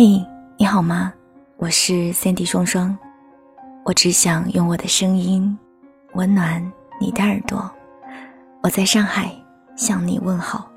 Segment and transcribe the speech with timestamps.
[0.00, 0.24] 嘿，
[0.56, 1.12] 你好吗？
[1.56, 2.96] 我是 Sandy 双双，
[3.84, 5.58] 我只想用我的声音
[6.12, 6.62] 温暖
[7.00, 7.68] 你的耳朵。
[8.62, 9.34] 我在上海
[9.76, 10.70] 向你问好。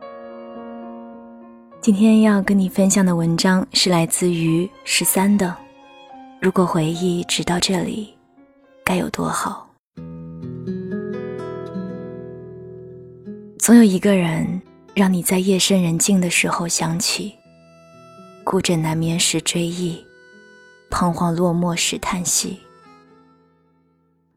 [1.81, 5.55] 今天要跟你分享的文章是来自于十三的。
[6.41, 8.17] 如果回忆直到这里，
[8.83, 9.69] 该有多好。
[13.59, 14.59] 总有一个人，
[14.95, 17.35] 让你在夜深人静的时候想起。
[18.51, 20.05] 孤枕难眠时追忆，
[20.89, 22.59] 彷徨落寞时叹息。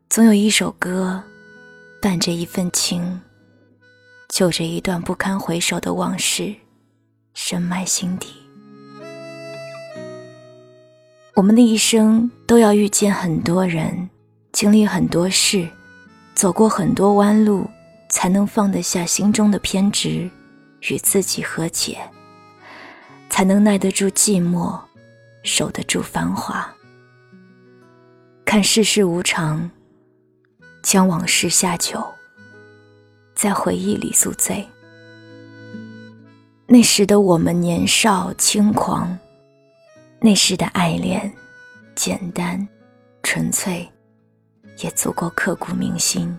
[0.09, 1.21] 总有一首歌，
[2.01, 3.21] 伴着一份情，
[4.29, 6.55] 就着一段不堪回首的往事，
[7.35, 8.29] 深埋心底。
[11.35, 14.09] 我们的一生都要遇见很多人，
[14.53, 15.69] 经历很多事，
[16.37, 17.69] 走过很多弯路，
[18.09, 20.31] 才能放得下心中的偏执，
[20.83, 21.99] 与自己和解。
[23.35, 24.81] 才能耐得住寂寞，
[25.43, 26.73] 守得住繁华。
[28.45, 29.69] 看世事无常，
[30.85, 32.01] 将往事下酒，
[33.35, 34.65] 在回忆里宿醉。
[36.69, 39.19] 那时的我们年少轻狂，
[40.21, 41.29] 那时的爱恋
[41.97, 42.65] 简单
[43.25, 43.85] 纯粹，
[44.79, 46.39] 也足够刻骨铭心。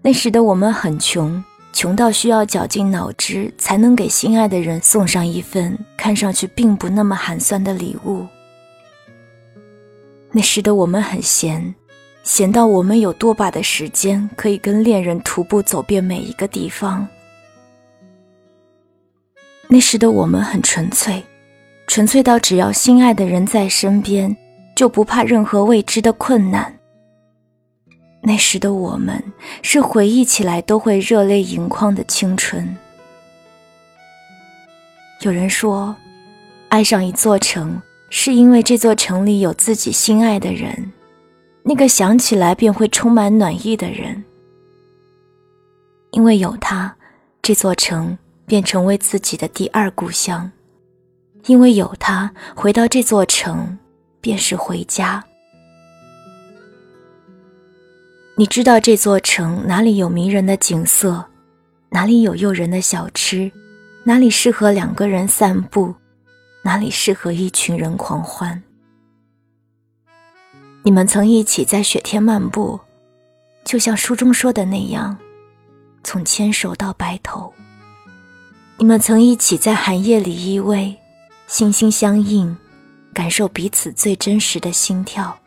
[0.00, 1.44] 那时的我们很穷。
[1.72, 8.26] 穷到需要绞尽脑汁才能给心爱的人送上一份看上去并不那么寒酸的礼物。
[10.32, 11.74] 那时的我们很闲，
[12.22, 17.06] 闲到我们有多把的时间可以跟恋人徒步走遍每一个地方。
[19.68, 21.22] 那时的我们很纯粹，
[21.86, 24.36] 纯粹到只要心爱的人在身边，
[24.74, 26.79] 就不怕任何未知的困难。
[28.22, 29.22] 那时的我们，
[29.62, 32.76] 是回忆起来都会热泪盈眶的青春。
[35.22, 35.94] 有人说，
[36.68, 40.92] 爱上一座城，是因为这座城里有自己心爱的人，
[41.62, 44.22] 那个想起来便会充满暖意的人。
[46.12, 46.94] 因为有他，
[47.40, 50.50] 这座城便成为自己的第二故乡；
[51.46, 53.78] 因为有他，回到这座城，
[54.20, 55.24] 便是回家。
[58.36, 61.24] 你知道这座城哪里有迷人的景色，
[61.90, 63.52] 哪里有诱人的小吃，
[64.04, 65.94] 哪里适合两个人散步，
[66.62, 68.62] 哪里适合一群人狂欢。
[70.82, 72.80] 你们曾一起在雪天漫步，
[73.62, 75.18] 就像书中说的那样，
[76.02, 77.52] 从牵手到白头。
[78.78, 80.96] 你们曾一起在寒夜里依偎，
[81.46, 82.56] 心心相印，
[83.12, 85.38] 感受彼此最真实的心跳。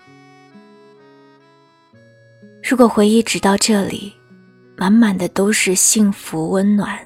[2.64, 4.14] 如果回忆直到这里，
[4.78, 6.98] 满满的都是幸福温暖，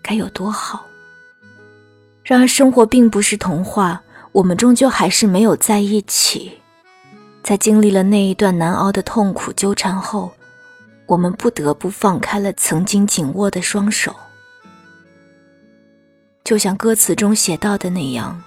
[0.00, 0.86] 该有多好！
[2.22, 4.00] 然而生活并不是童话，
[4.30, 6.52] 我们终究还是没有在一起。
[7.42, 10.30] 在经历了那一段难熬的痛苦纠缠后，
[11.06, 14.14] 我们不得不放开了曾经紧握的双手。
[16.44, 18.40] 就像歌词中写到的那样：“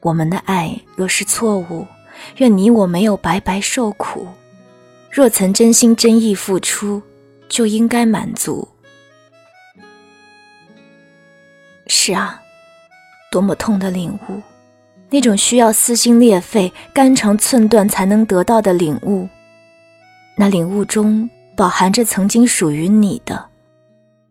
[0.00, 1.84] 我们的爱若是错误，
[2.36, 4.28] 愿你我没有白白受苦。”
[5.10, 7.02] 若曾真心真意付出，
[7.48, 8.68] 就应该满足。
[11.86, 12.42] 是啊，
[13.30, 14.42] 多么痛的领悟，
[15.08, 19.26] 那种需要撕心裂肺、肝肠寸断才能得到的领悟。
[20.36, 23.48] 那领悟中饱含着曾经属于你的、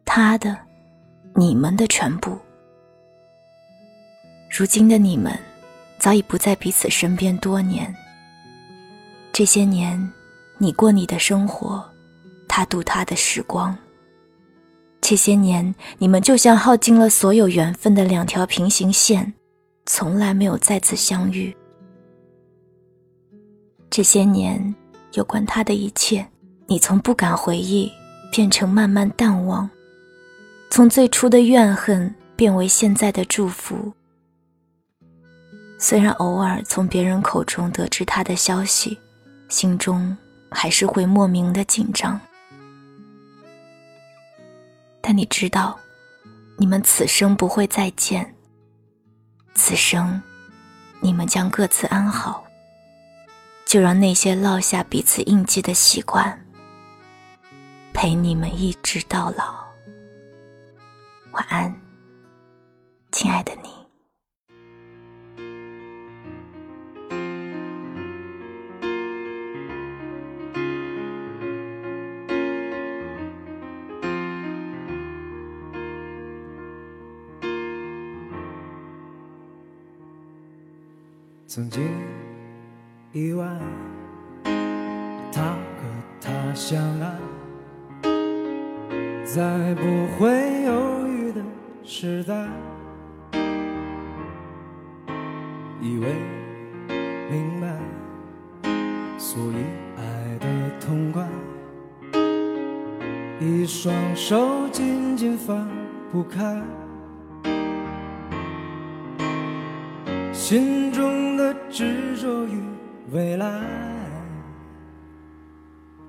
[0.06, 0.56] 他的、
[1.34, 2.38] 你们的全部。
[4.52, 5.35] 如今的你们，
[5.97, 7.94] 早已不在彼此身边多年。
[9.31, 10.12] 这些年。
[10.57, 11.83] 你过你的生活，
[12.47, 13.77] 他度他的时光。
[15.01, 19.33] 这些年，你们就像耗尽了所有缘分的两条平行线，
[19.85, 21.55] 从来没有再次相遇。
[23.89, 24.73] 这些年，
[25.13, 26.25] 有关他的一切，
[26.66, 27.91] 你从不敢回忆，
[28.31, 29.69] 变成慢慢淡忘；
[30.72, 33.93] 从最初的怨恨，变为现在的祝福。
[35.78, 38.97] 虽然偶尔从别人口中得知他的消息，
[39.49, 40.17] 心中……
[40.55, 42.17] 还是会莫名的紧张，
[45.02, 45.78] 但你知道，
[46.57, 48.34] 你们此生不会再见。
[49.53, 50.22] 此生，
[51.02, 52.43] 你们将各自安好。
[53.66, 56.46] 就让那些烙下彼此印记的习惯，
[57.93, 59.66] 陪你们一直到老。
[61.31, 61.75] 晚安，
[63.11, 63.65] 亲爱的你。
[81.55, 81.81] 曾经
[83.13, 83.47] 意外
[85.31, 85.87] 他和
[86.19, 87.17] 她相爱，
[89.23, 89.81] 在不
[90.17, 90.28] 会
[90.63, 91.41] 犹豫的
[91.81, 92.46] 时代，
[95.79, 96.13] 以为
[97.31, 97.79] 明白，
[99.17, 99.55] 所以
[99.96, 100.46] 爱的
[100.81, 101.25] 痛快，
[103.40, 105.66] 一双手紧紧放
[106.11, 106.61] 不开。
[110.35, 112.61] 心中的执着与
[113.11, 113.47] 未来，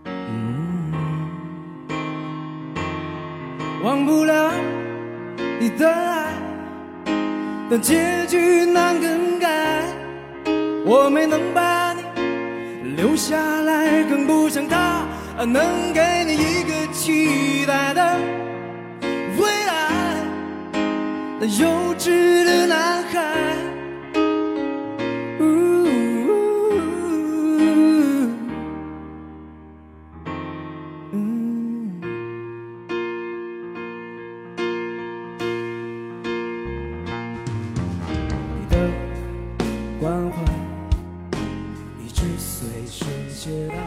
[0.05, 0.93] 嗯，
[3.85, 4.51] 忘不了
[5.61, 6.35] 你的爱，
[7.71, 9.85] 但结局难更改。
[10.85, 12.03] 我没能把你
[12.97, 15.07] 留下来，更不像他
[15.45, 18.19] 能给你一个期待的
[19.39, 19.89] 未来。
[21.41, 23.66] 那幼稚的男孩。
[39.99, 40.43] 关怀
[42.05, 43.86] 一直随身携带。